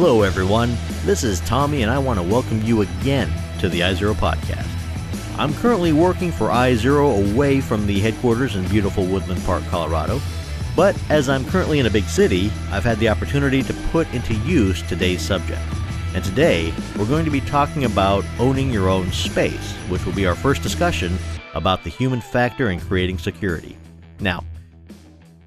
[0.00, 0.76] Hello, everyone.
[1.04, 4.68] This is Tommy, and I want to welcome you again to the iXero podcast.
[5.36, 10.20] I'm currently working for iXero away from the headquarters in beautiful Woodland Park, Colorado.
[10.76, 14.34] But as I'm currently in a big city, I've had the opportunity to put into
[14.34, 15.60] use today's subject.
[16.14, 20.28] And today, we're going to be talking about owning your own space, which will be
[20.28, 21.18] our first discussion
[21.54, 23.76] about the human factor in creating security.
[24.20, 24.44] Now,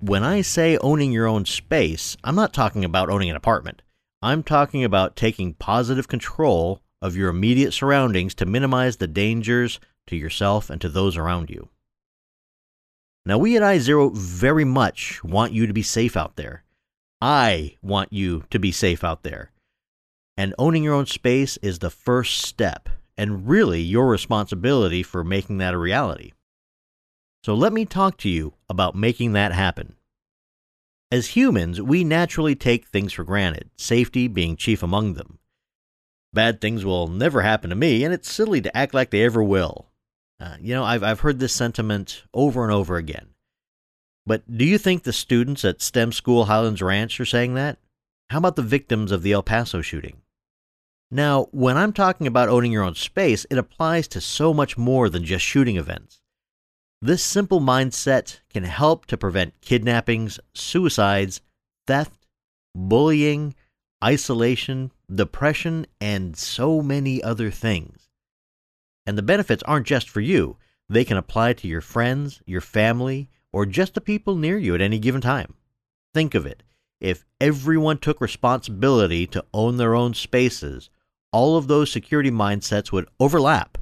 [0.00, 3.82] when I say owning your own space, I'm not talking about owning an apartment.
[4.22, 10.16] I'm talking about taking positive control of your immediate surroundings to minimize the dangers to
[10.16, 11.70] yourself and to those around you.
[13.24, 16.64] Now, we at iXero very much want you to be safe out there.
[17.20, 19.52] I want you to be safe out there.
[20.36, 25.58] And owning your own space is the first step, and really your responsibility for making
[25.58, 26.32] that a reality.
[27.44, 29.96] So, let me talk to you about making that happen.
[31.12, 35.38] As humans, we naturally take things for granted, safety being chief among them.
[36.32, 39.42] Bad things will never happen to me, and it's silly to act like they ever
[39.42, 39.88] will.
[40.38, 43.30] Uh, you know, I've, I've heard this sentiment over and over again.
[44.24, 47.78] But do you think the students at STEM School Highlands Ranch are saying that?
[48.30, 50.18] How about the victims of the El Paso shooting?
[51.10, 55.08] Now, when I'm talking about owning your own space, it applies to so much more
[55.08, 56.19] than just shooting events.
[57.02, 61.40] This simple mindset can help to prevent kidnappings, suicides,
[61.86, 62.26] theft,
[62.74, 63.54] bullying,
[64.04, 68.10] isolation, depression, and so many other things.
[69.06, 70.58] And the benefits aren't just for you,
[70.90, 74.80] they can apply to your friends, your family, or just the people near you at
[74.82, 75.54] any given time.
[76.12, 76.62] Think of it
[77.00, 80.90] if everyone took responsibility to own their own spaces,
[81.32, 83.78] all of those security mindsets would overlap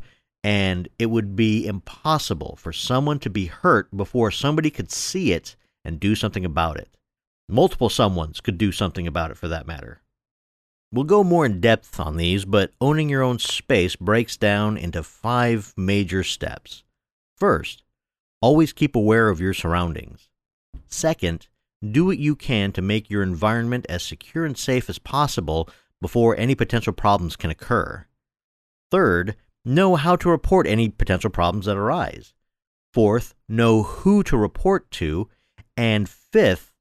[0.48, 5.54] and it would be impossible for someone to be hurt before somebody could see it
[5.84, 6.96] and do something about it.
[7.50, 10.00] Multiple someones could do something about it for that matter.
[10.90, 15.02] We'll go more in depth on these, but owning your own space breaks down into
[15.02, 16.82] five major steps.
[17.36, 17.82] First,
[18.40, 20.30] always keep aware of your surroundings.
[20.86, 21.48] Second,
[21.86, 25.68] do what you can to make your environment as secure and safe as possible
[26.00, 28.06] before any potential problems can occur.
[28.90, 32.34] Third, know how to report any potential problems that arise.
[32.92, 35.28] Fourth, know who to report to.
[35.76, 36.72] And fifth,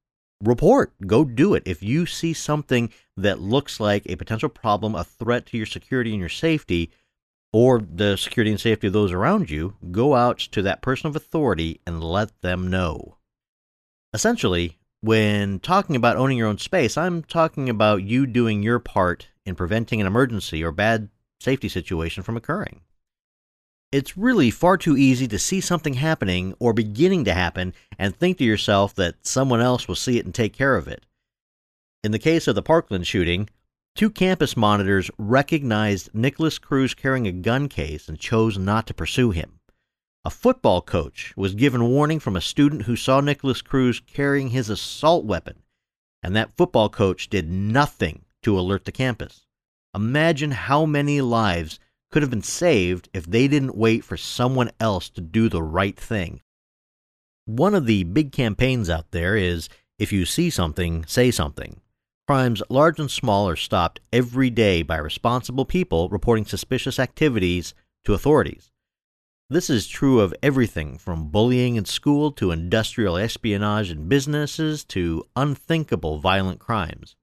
[0.44, 0.94] report.
[1.06, 1.64] Go do it.
[1.66, 6.12] If you see something that looks like a potential problem, a threat to your security
[6.12, 6.92] and your safety,
[7.54, 11.16] or the security and safety of those around you, go out to that person of
[11.16, 13.18] authority and let them know.
[14.14, 19.28] Essentially, when talking about owning your own space, I'm talking about you doing your part
[19.46, 21.10] in preventing an emergency or bad
[21.40, 22.82] safety situation from occurring.
[23.92, 28.38] It's really far too easy to see something happening or beginning to happen and think
[28.38, 31.06] to yourself that someone else will see it and take care of it.
[32.04, 33.50] In the case of the Parkland shooting,
[33.96, 39.32] two campus monitors recognized Nikolas Cruz carrying a gun case and chose not to pursue
[39.32, 39.60] him.
[40.26, 44.70] A football coach was given warning from a student who saw Nikolas Cruz carrying his
[44.70, 45.64] assault weapon,
[46.22, 49.47] and that football coach did nothing to alert the campus.
[49.98, 51.80] Imagine how many lives
[52.12, 56.00] could have been saved if they didn't wait for someone else to do the right
[56.00, 56.40] thing.
[57.46, 61.82] One of the big campaigns out there is if you see something, say something.
[62.28, 67.74] Crimes large and small are stopped every day by responsible people reporting suspicious activities
[68.06, 68.72] to authorities.
[69.50, 75.24] This is true of everything from bullying in school to industrial espionage in businesses to
[75.36, 77.16] unthinkable violent crimes.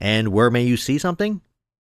[0.00, 1.42] And where may you see something?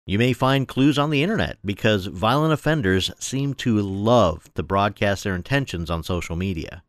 [0.05, 5.23] You may find clues on the internet because violent offenders seem to love to broadcast
[5.23, 6.83] their intentions on social media.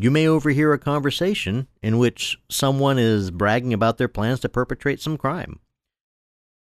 [0.00, 5.00] You may overhear a conversation in which someone is bragging about their plans to perpetrate
[5.00, 5.60] some crime.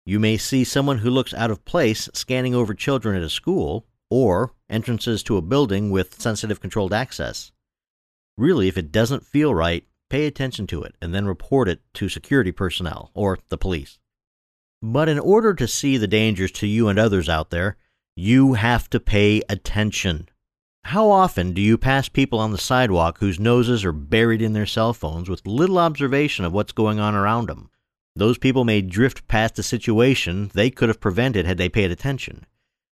[0.05, 3.87] You may see someone who looks out of place scanning over children at a school
[4.11, 7.51] or entrances to a building with sensitive controlled access.
[8.37, 12.09] Really, if it doesn't feel right, pay attention to it and then report it to
[12.09, 13.99] security personnel or the police.
[14.83, 17.77] But in order to see the dangers to you and others out there,
[18.17, 20.29] you have to pay attention.
[20.85, 24.67] How often do you pass people on the sidewalk whose noses are buried in their
[24.67, 27.71] cell phones with little observation of what's going on around them?
[28.17, 32.45] Those people may drift past a situation they could have prevented had they paid attention.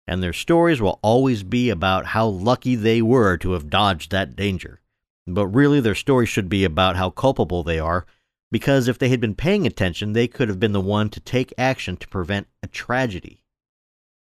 [0.08, 4.38] And their stories will always be about how lucky they were to have dodged that
[4.38, 4.80] danger.
[5.28, 8.06] But really, their story should be about how culpable they are
[8.54, 11.52] because if they had been paying attention, they could have been the one to take
[11.58, 13.42] action to prevent a tragedy.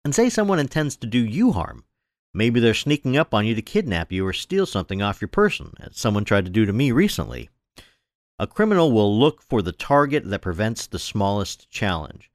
[0.03, 1.85] And say someone intends to do you harm.
[2.33, 5.75] Maybe they're sneaking up on you to kidnap you or steal something off your person,
[5.79, 7.51] as someone tried to do to me recently.
[8.39, 12.31] A criminal will look for the target that prevents the smallest challenge.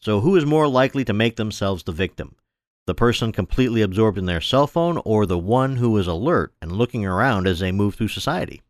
[0.00, 2.36] So, who is more likely to make themselves the victim?
[2.86, 6.72] The person completely absorbed in their cell phone or the one who is alert and
[6.72, 8.62] looking around as they move through society?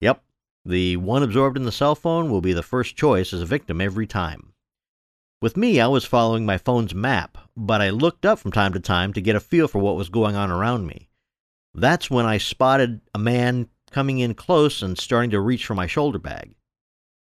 [0.00, 0.22] Yep,
[0.64, 3.80] the one absorbed in the cell phone will be the first choice as a victim
[3.80, 4.52] every time.
[5.42, 8.80] With me, I was following my phone's map, but I looked up from time to
[8.80, 11.08] time to get a feel for what was going on around me.
[11.74, 15.86] That's when I spotted a man coming in close and starting to reach for my
[15.86, 16.56] shoulder bag.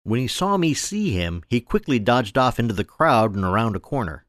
[0.04, 3.76] When he saw me see him, he quickly dodged off into the crowd and around
[3.76, 4.26] a corner.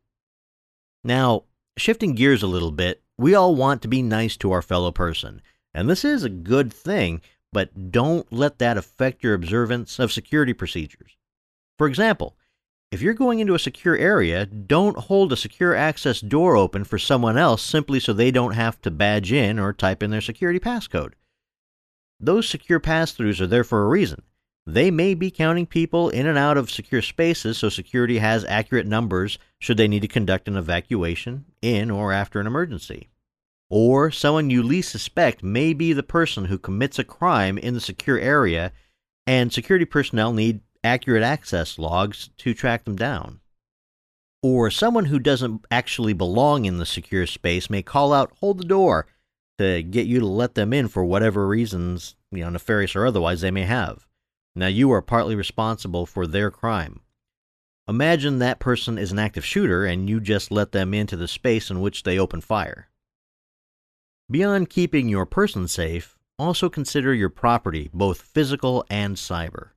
[1.04, 1.44] Now,
[1.78, 5.42] shifting gears a little bit, we all want to be nice to our fellow person,
[5.74, 7.22] and this is a good thing,
[7.54, 11.16] but don't let that affect your observance of security procedures.
[11.78, 12.36] For example,
[12.92, 17.00] if you're going into a secure area, don't hold a secure access door open for
[17.00, 20.60] someone else simply so they don't have to badge in or type in their security
[20.60, 21.14] passcode.
[22.20, 24.22] Those secure pass throughs are there for a reason.
[24.66, 28.88] They may be counting people in and out of secure spaces so security has accurate
[28.88, 33.10] numbers should they need to conduct an evacuation in or after an emergency.
[33.70, 37.82] Or someone you least suspect may be the person who commits a crime in the
[37.82, 38.72] secure area,
[39.26, 43.40] and security personnel need accurate access logs to track them down.
[44.42, 48.66] Or someone who doesn't actually belong in the secure space may call out, hold the
[48.66, 49.08] door,
[49.58, 53.42] to get you to let them in for whatever reasons, you know, nefarious or otherwise,
[53.42, 54.06] they may have.
[54.56, 57.00] Now you are partly responsible for their crime.
[57.88, 61.70] Imagine that person is an active shooter and you just let them into the space
[61.70, 62.90] in which they open fire.
[64.32, 69.72] Beyond keeping your person safe, also consider your property, both physical and cyber.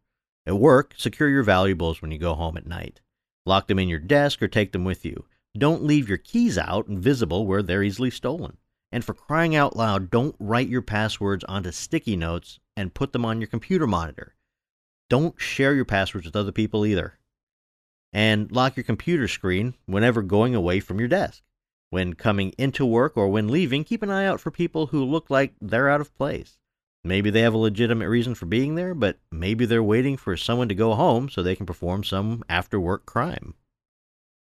[0.47, 3.01] At work, secure your valuables when you go home at night.
[3.45, 5.25] Lock them in your desk or take them with you.
[5.59, 8.57] Don't leave your keys out and visible where they're easily stolen.
[8.93, 13.25] And for crying out loud, don't write your passwords onto sticky notes and put them
[13.25, 14.37] on your computer monitor.
[15.11, 17.19] Don't share your passwords with other people either.
[18.13, 21.43] And lock your computer screen whenever going away from your desk.
[21.91, 25.31] When coming into work or when leaving, keep an eye out for people who look
[25.31, 26.59] like they're out of place.
[27.05, 30.69] Maybe they have a legitimate reason for being there, but maybe they're waiting for someone
[30.69, 33.55] to go home so they can perform some after work crime.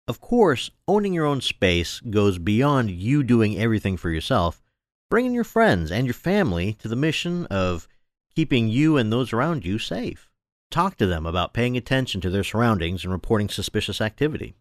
[0.07, 4.62] Of course, owning your own space goes beyond you doing everything for yourself,
[5.09, 7.88] bringing your friends and your family to the mission of
[8.35, 10.30] keeping you and those around you safe.
[10.69, 14.56] Talk to them about paying attention to their surroundings and reporting suspicious activity.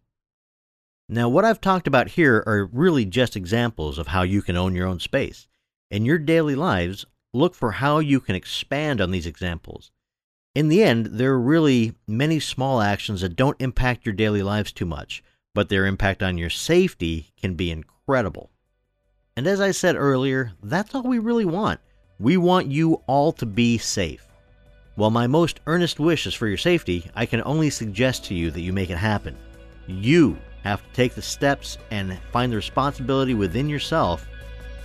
[1.12, 4.74] Now, what I've talked about here are really just examples of how you can own
[4.74, 5.46] your own space.
[5.90, 7.04] In your daily lives,
[7.34, 9.90] look for how you can expand on these examples.
[10.54, 14.72] In the end, there are really many small actions that don't impact your daily lives
[14.72, 15.22] too much,
[15.54, 18.48] but their impact on your safety can be incredible.
[19.36, 21.80] And as I said earlier, that's all we really want.
[22.18, 24.26] We want you all to be safe.
[24.94, 28.50] While my most earnest wish is for your safety, I can only suggest to you
[28.50, 29.36] that you make it happen.
[29.86, 34.26] You have to take the steps and find the responsibility within yourself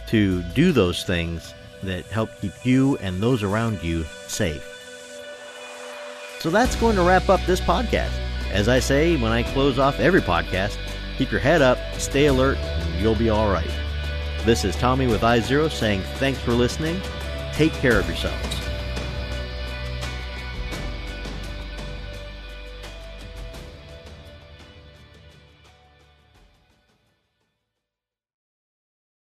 [0.09, 1.53] to do those things
[1.83, 4.63] that help keep you and those around you safe.
[6.39, 8.13] So that's going to wrap up this podcast.
[8.51, 10.77] As I say when I close off every podcast,
[11.17, 13.69] keep your head up, stay alert, and you'll be all right.
[14.45, 17.01] This is Tommy with iXero saying thanks for listening.
[17.53, 18.66] Take care of yourselves.